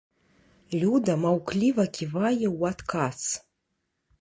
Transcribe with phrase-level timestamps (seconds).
[0.83, 3.19] Люда маўкліва ківае ў адказ.